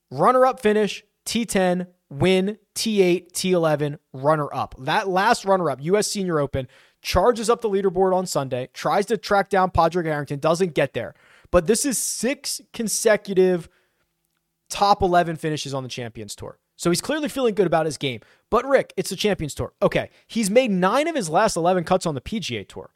[0.09, 4.73] Runner up finish, T10, win, T8, T11, runner up.
[4.79, 6.69] That last runner up, US Senior Open,
[7.01, 11.13] charges up the leaderboard on Sunday, tries to track down Padraig Harrington, doesn't get there.
[11.51, 13.67] But this is six consecutive
[14.69, 16.57] top 11 finishes on the Champions Tour.
[16.77, 18.21] So he's clearly feeling good about his game.
[18.49, 19.73] But Rick, it's the Champions Tour.
[19.81, 22.91] Okay, he's made nine of his last 11 cuts on the PGA Tour,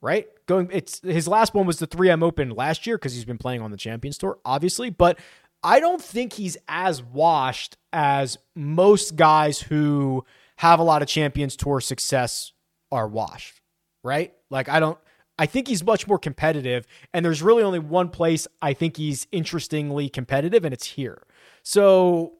[0.00, 0.26] right?
[0.46, 3.62] Going, it's his last one was the 3M Open last year because he's been playing
[3.62, 4.90] on the Champions Tour, obviously.
[4.90, 5.18] But
[5.62, 10.24] I don't think he's as washed as most guys who
[10.56, 12.52] have a lot of Champions Tour success
[12.92, 13.60] are washed,
[14.02, 14.32] right?
[14.50, 14.98] Like I don't
[15.38, 16.86] I think he's much more competitive.
[17.12, 21.22] And there's really only one place I think he's interestingly competitive, and it's here.
[21.62, 22.34] So,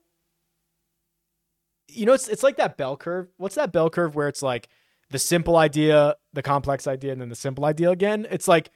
[1.88, 3.28] you know, it's it's like that bell curve.
[3.36, 4.68] What's that bell curve where it's like
[5.10, 8.26] the simple idea, the complex idea, and then the simple idea again?
[8.30, 8.70] It's like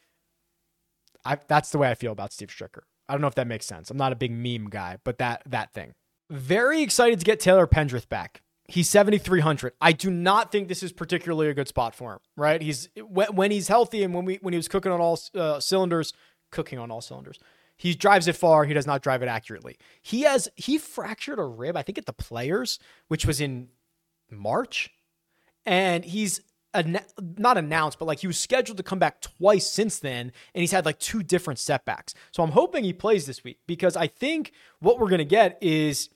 [1.25, 2.83] I that's the way I feel about Steve Stricker.
[3.09, 3.91] I don't know if that makes sense.
[3.91, 5.95] I'm not a big meme guy, but that that thing.
[6.31, 8.43] Very excited to get Taylor Pendrith back.
[8.69, 9.73] He's 7,300.
[9.81, 12.63] I do not think this is particularly a good spot for him, right?
[12.63, 16.13] He's when he's healthy and when we when he was cooking on all uh, cylinders,
[16.51, 17.39] cooking on all cylinders.
[17.77, 18.65] He drives it far.
[18.65, 19.77] He does not drive it accurately.
[20.03, 23.69] He has he fractured a rib, I think, at the Players, which was in
[24.31, 24.91] March,
[25.67, 26.41] and he's
[27.37, 30.73] not announced, but like he was scheduled to come back twice since then, and he's
[30.73, 32.15] had like two different setbacks.
[32.31, 36.11] So I'm hoping he plays this week because I think what we're gonna get is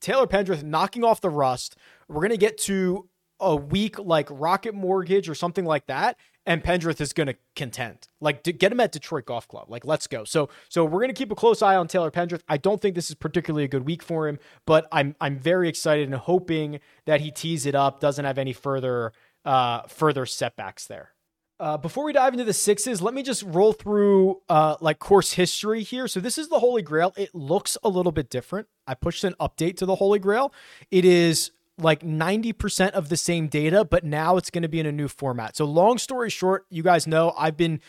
[0.00, 1.76] Taylor Pendrith knocking off the rust.
[2.08, 3.08] We're going to get to
[3.40, 8.08] a week like Rocket Mortgage or something like that, and Pendrith is going to contend.
[8.20, 9.66] Like get him at Detroit Golf Club.
[9.68, 10.24] Like let's go.
[10.24, 12.42] So so we're going to keep a close eye on Taylor Pendrith.
[12.48, 15.68] I don't think this is particularly a good week for him, but I'm I'm very
[15.68, 19.12] excited and hoping that he tees it up, doesn't have any further
[19.44, 21.10] uh further setbacks there.
[21.58, 25.32] Uh, before we dive into the sixes, let me just roll through uh, like course
[25.32, 26.06] history here.
[26.06, 27.14] So this is the Holy Grail.
[27.16, 28.68] It looks a little bit different.
[28.86, 30.52] I pushed an update to the Holy Grail.
[30.90, 34.86] It is like 90% of the same data, but now it's going to be in
[34.86, 35.56] a new format.
[35.56, 37.80] So long story short, you guys know I've been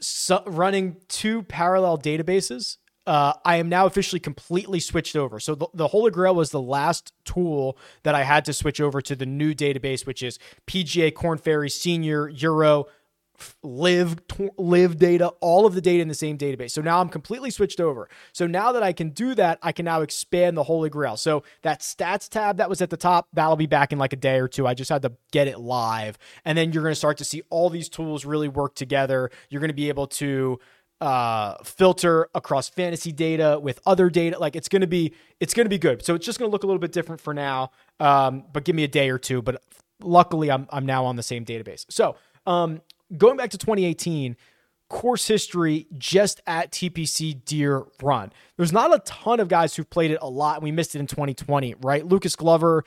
[0.00, 5.40] su- running two parallel databases uh, I am now officially completely switched over.
[5.40, 9.00] So the, the Holy Grail was the last tool that I had to switch over
[9.02, 12.86] to the new database, which is PGA Korn Ferry Senior Euro
[13.62, 14.20] LIV
[14.58, 17.80] LIV data all of the data in the same database so now i'm completely switched
[17.80, 21.16] over so now that i can do that i can now expand the holy grail
[21.16, 24.16] so that stats tab that was at the top that'll be back in like a
[24.16, 26.96] day or two i just had to get it live and then you're going to
[26.96, 30.58] start to see all these tools really work together you're going to be able to
[31.02, 34.38] uh, filter across fantasy data with other data.
[34.38, 36.04] Like it's going to be, it's going to be good.
[36.04, 37.72] So it's just going to look a little bit different for now.
[37.98, 39.42] Um, but give me a day or two.
[39.42, 39.64] But
[40.00, 41.86] luckily, I'm I'm now on the same database.
[41.90, 42.14] So
[42.46, 42.82] um,
[43.16, 44.36] going back to 2018
[44.88, 48.30] course history just at TPC Deere Run.
[48.56, 50.56] There's not a ton of guys who've played it a lot.
[50.56, 52.06] and We missed it in 2020, right?
[52.06, 52.84] Lucas Glover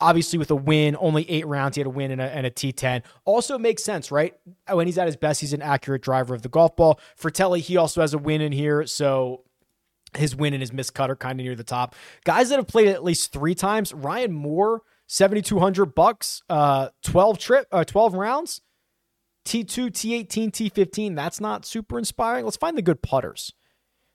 [0.00, 2.50] obviously with a win, only eight rounds, he had a win and a, and a
[2.50, 3.02] T10.
[3.24, 4.34] Also makes sense, right?
[4.70, 7.00] When he's at his best, he's an accurate driver of the golf ball.
[7.20, 9.42] Frittelli, he also has a win in here, so
[10.16, 11.94] his win and his missed cut are kind of near the top.
[12.24, 17.66] Guys that have played at least three times, Ryan Moore, 7,200 bucks, uh, 12 trip,
[17.72, 18.60] uh, 12 rounds.
[19.46, 21.14] T2, T18, T15.
[21.14, 22.44] That's not super inspiring.
[22.44, 23.52] Let's find the good putters.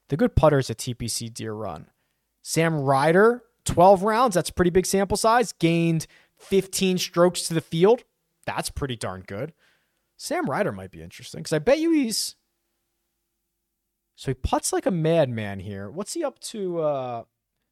[0.09, 1.87] The good putters at TPC Deere Run.
[2.43, 5.53] Sam Ryder, 12 rounds, that's pretty big sample size.
[5.53, 6.05] Gained
[6.37, 8.03] 15 strokes to the field.
[8.45, 9.53] That's pretty darn good.
[10.17, 12.35] Sam Ryder might be interesting because I bet you he's
[14.15, 15.89] So he puts like a madman here.
[15.89, 16.81] What's he up to?
[16.81, 17.23] Uh,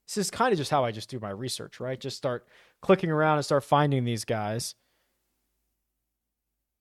[0.07, 1.99] this is kind of just how I just do my research, right?
[1.99, 2.47] Just start
[2.81, 4.75] clicking around and start finding these guys.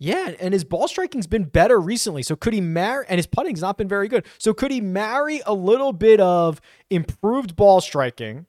[0.01, 2.23] Yeah, and his ball striking's been better recently.
[2.23, 4.25] So could he marry and his putting's not been very good.
[4.39, 8.47] So could he marry a little bit of improved ball striking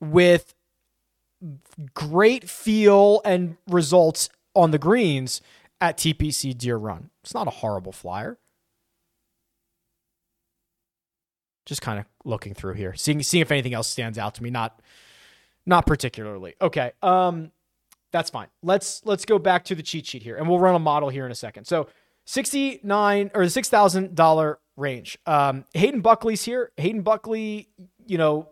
[0.00, 0.54] with
[1.92, 5.42] great feel and results on the greens
[5.82, 7.10] at TPC Deere Run?
[7.22, 8.38] It's not a horrible flyer.
[11.66, 14.50] Just kind of looking through here, seeing seeing if anything else stands out to me.
[14.50, 14.80] Not
[15.66, 16.54] not particularly.
[16.62, 16.92] Okay.
[17.02, 17.50] Um
[18.16, 18.48] that's fine.
[18.62, 21.26] Let's let's go back to the cheat sheet here, and we'll run a model here
[21.26, 21.66] in a second.
[21.66, 21.88] So,
[22.24, 25.18] sixty nine or the six thousand dollar range.
[25.26, 26.72] Um, Hayden Buckley's here.
[26.78, 27.68] Hayden Buckley,
[28.06, 28.48] you know,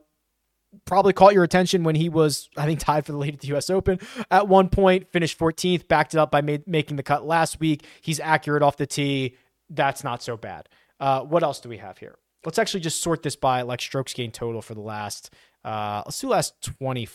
[0.85, 3.49] probably caught your attention when he was, I think, tied for the lead at the
[3.49, 3.71] U.S.
[3.71, 3.99] Open
[4.31, 5.11] at one point.
[5.11, 7.87] Finished 14th, backed it up by making the cut last week.
[8.03, 9.37] He's accurate off the tee.
[9.71, 10.69] That's not so bad.
[11.01, 12.17] Uh, what else do we have here?
[12.45, 15.33] Let's actually just sort this by like strokes gain total for the last.
[15.65, 17.09] Uh, let's do last 20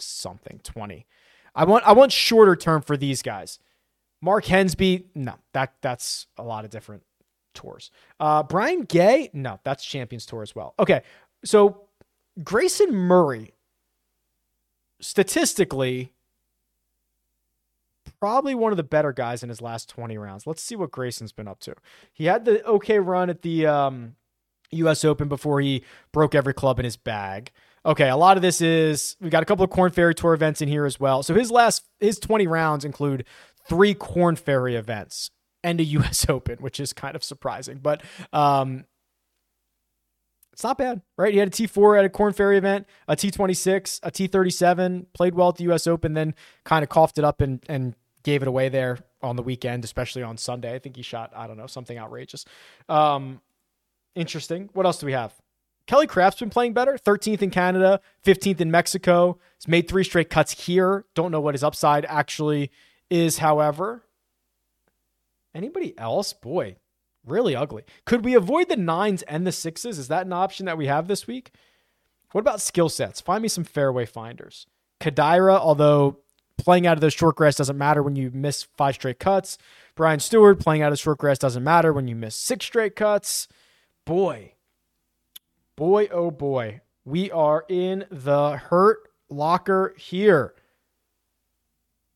[0.00, 1.06] something 20.
[1.54, 3.58] I want I want shorter term for these guys.
[4.22, 7.02] Mark Hensby, no, that that's a lot of different
[7.54, 7.90] tours.
[8.18, 10.74] Uh, Brian Gay, no, that's Champions Tour as well.
[10.78, 11.02] Okay,
[11.44, 11.82] so
[12.42, 13.54] Grayson Murray,
[15.00, 16.12] statistically,
[18.20, 20.46] probably one of the better guys in his last 20 rounds.
[20.46, 21.74] Let's see what Grayson's been up to.
[22.12, 24.16] He had the okay run at the um,
[24.70, 25.04] U.S.
[25.04, 25.82] Open before he
[26.12, 27.50] broke every club in his bag.
[27.84, 30.60] Okay, a lot of this is we've got a couple of Corn Ferry Tour events
[30.60, 31.22] in here as well.
[31.22, 33.24] So his last his 20 rounds include
[33.68, 35.30] three Corn Ferry events
[35.64, 38.84] and a US Open, which is kind of surprising, but um
[40.52, 41.32] it's not bad, right?
[41.32, 45.48] He had a T4 at a Corn Ferry event, a T26, a T37, played well
[45.48, 48.68] at the US Open, then kind of coughed it up and and gave it away
[48.68, 50.74] there on the weekend, especially on Sunday.
[50.74, 52.44] I think he shot, I don't know, something outrageous.
[52.90, 53.40] Um
[54.14, 54.68] interesting.
[54.74, 55.32] What else do we have?
[55.86, 56.96] Kelly Kraft's been playing better.
[56.96, 59.38] 13th in Canada, 15th in Mexico.
[59.58, 61.04] He's made three straight cuts here.
[61.14, 62.70] Don't know what his upside actually
[63.08, 64.04] is, however.
[65.54, 66.32] Anybody else?
[66.32, 66.76] Boy,
[67.26, 67.82] really ugly.
[68.04, 69.98] Could we avoid the nines and the sixes?
[69.98, 71.50] Is that an option that we have this week?
[72.32, 73.20] What about skill sets?
[73.20, 74.66] Find me some fairway finders.
[75.00, 76.18] Kadira, although
[76.56, 79.58] playing out of the short grass doesn't matter when you miss five straight cuts.
[79.94, 83.48] Brian Stuard playing out of short grass doesn't matter when you miss six straight cuts.
[84.04, 84.54] Boy,
[85.80, 88.98] boy, oh boy, we are in the hurt
[89.30, 90.54] locker here.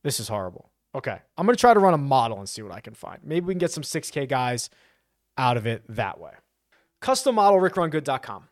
[0.02, 0.70] This is horrible.
[0.94, 1.18] Okay.
[1.38, 3.20] I'm going to try to run a model and see what I can find.
[3.24, 4.68] Maybe we can get some 6K guys
[5.38, 6.32] out of it that way.
[7.00, 8.48] Custom model, rickrungood.com.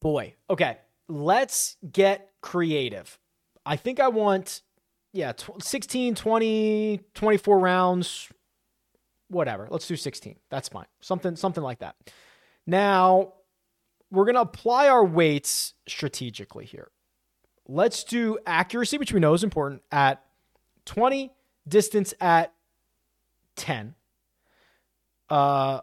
[0.00, 0.34] Boy.
[0.50, 0.78] Okay.
[1.08, 3.20] Let's get creative.
[3.64, 4.62] I think I want,
[5.12, 8.28] yeah, 16, 20, 24 rounds,
[9.28, 9.68] whatever.
[9.70, 10.34] Let's do 16.
[10.50, 10.86] That's fine.
[11.00, 11.94] Something, something like that.
[12.66, 13.34] Now,
[14.12, 16.90] we're going to apply our weights strategically here.
[17.66, 20.22] Let's do accuracy, which we know is important, at
[20.84, 21.32] 20,
[21.66, 22.52] distance at
[23.56, 23.94] 10.
[25.30, 25.80] Uh,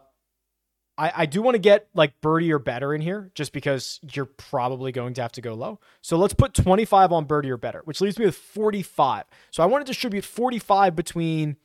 [0.96, 4.26] I, I do want to get like birdie or better in here just because you're
[4.26, 5.80] probably going to have to go low.
[6.00, 9.24] So let's put 25 on birdie or better, which leaves me with 45.
[9.50, 11.56] So I want to distribute 45 between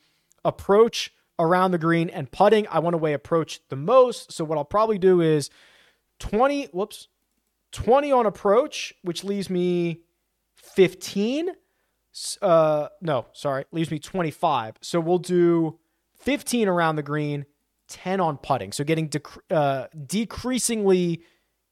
[0.43, 2.65] approach around the green and putting.
[2.69, 4.31] I want to weigh approach the most.
[4.31, 5.49] So what I'll probably do is
[6.19, 7.07] 20, whoops,
[7.71, 10.01] 20 on approach, which leaves me
[10.55, 11.49] 15.
[12.41, 14.75] Uh, no, sorry, leaves me 25.
[14.81, 15.77] So we'll do
[16.19, 17.45] 15 around the green,
[17.89, 18.71] 10 on putting.
[18.71, 21.21] So getting dec- uh, decreasingly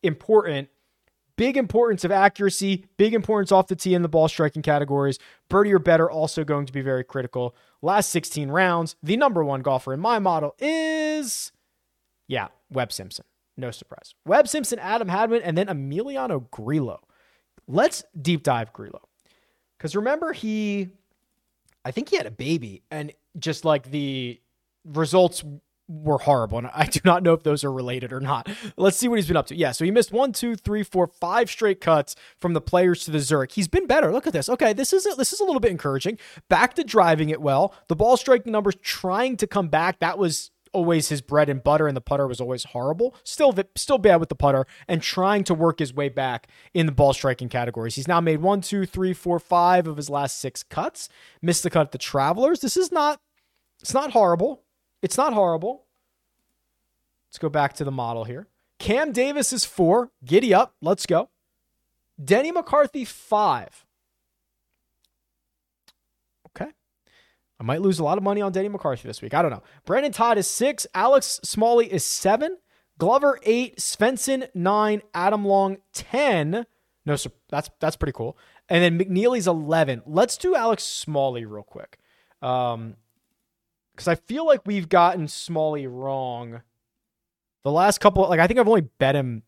[0.03, 0.69] important.
[1.35, 5.17] Big importance of accuracy, big importance off the tee in the ball striking categories.
[5.49, 7.55] Birdie or better also going to be very critical.
[7.81, 11.51] Last 16 rounds, the number one golfer in my model is,
[12.27, 13.25] yeah, Webb Simpson.
[13.57, 14.15] No surprise.
[14.25, 17.01] Webb Simpson, Adam Hadwin, and then Emiliano Grillo.
[17.67, 19.01] Let's deep dive Grillo.
[19.77, 20.89] Because remember, he,
[21.85, 24.39] I think he had a baby, and just like the
[24.85, 25.43] results
[25.87, 26.57] were horrible.
[26.57, 28.49] And I do not know if those are related or not.
[28.77, 29.55] Let's see what he's been up to.
[29.55, 33.11] Yeah, so he missed one, two, three, four, five straight cuts from the players to
[33.11, 33.51] the Zurich.
[33.51, 34.11] He's been better.
[34.11, 34.49] Look at this.
[34.49, 36.17] Okay, this is a, this is a little bit encouraging.
[36.49, 37.75] Back to driving it well.
[37.87, 39.99] The ball striking numbers trying to come back.
[39.99, 43.15] That was always his bread and butter, and the putter was always horrible.
[43.23, 46.91] Still, still bad with the putter, and trying to work his way back in the
[46.91, 47.95] ball striking categories.
[47.95, 51.07] He's now made one, two, three, four, five of his last six cuts.
[51.41, 52.59] Missed the cut at the Travelers.
[52.59, 53.21] This is not.
[53.81, 54.63] It's not horrible.
[55.01, 55.85] It's not horrible.
[57.27, 58.47] Let's go back to the model here.
[58.79, 60.11] Cam Davis is four.
[60.25, 60.75] Giddy up.
[60.81, 61.29] Let's go.
[62.23, 63.85] Denny McCarthy, five.
[67.63, 69.33] I might lose a lot of money on Denny McCarthy this week.
[69.33, 69.63] I don't know.
[69.85, 70.85] Brendon Todd is six.
[70.93, 72.57] Alex Smalley is seven.
[72.97, 76.65] Glover eight, Svensson nine, Adam Long ten.
[77.05, 78.37] No, so that's that's pretty cool.
[78.67, 80.01] And then McNealy's eleven.
[80.05, 81.99] Let's do Alex Smalley real quick,
[82.41, 82.97] um,
[83.95, 86.61] because I feel like we've gotten Smalley wrong.
[87.63, 89.43] The last couple, like I think I've only bet him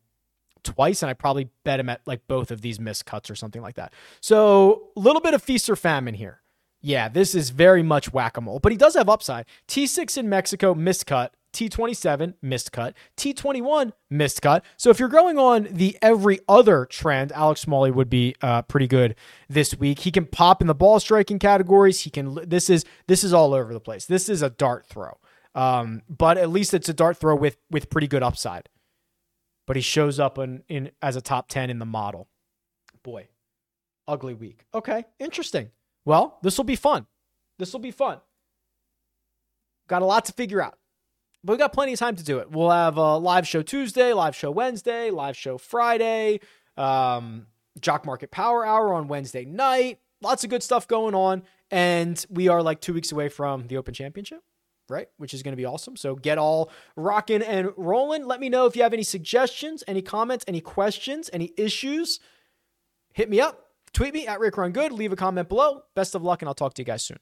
[0.64, 3.62] twice, and I probably bet him at like both of these missed cuts or something
[3.62, 3.92] like that.
[4.22, 6.40] So a little bit of feast or famine here.
[6.86, 9.48] Yeah, this is very much whack a mole, but he does have upside.
[9.68, 11.34] T6 in Mexico, missed cut.
[11.52, 12.94] T27, missed cut.
[13.18, 14.64] T21, missed cut.
[14.78, 18.86] So if you're going on the every other trend, Alex Smalley would be uh, pretty
[18.86, 19.16] good
[19.50, 19.98] this week.
[19.98, 22.02] He can pop in the ball striking categories.
[22.02, 22.38] He can.
[22.48, 24.06] This is this is all over the place.
[24.06, 25.18] This is a dart throw,
[25.56, 28.70] um, but at least it's a dart throw with with pretty good upside.
[29.66, 32.28] But he shows up in, in as a top ten in the model.
[33.02, 33.30] Boy,
[34.08, 34.66] ugly week.
[34.72, 35.72] Okay, interesting.
[36.06, 37.08] Well, this will be fun.
[37.60, 38.20] This will be fun.
[39.88, 40.78] Got a lot to figure out
[41.46, 42.50] but we got plenty of time to do it.
[42.50, 46.40] We'll have a live show Tuesday, live show Wednesday, live show Friday,
[46.76, 47.46] um,
[47.80, 50.00] Jock Market Power Hour on Wednesday night.
[50.22, 51.44] Lots of good stuff going on.
[51.70, 54.42] And we are like two weeks away from the Open Championship,
[54.90, 55.08] right?
[55.18, 55.96] Which is going to be awesome.
[55.96, 58.26] So get all rocking and rolling.
[58.26, 62.20] Let me know if you have any suggestions, any comments, any questions, any issues.
[63.14, 63.65] Hit me up,
[63.96, 65.84] tweet me at Rick Run Good, leave a comment below.
[65.96, 67.18] Best of luck, and I'll talk to you guys soon.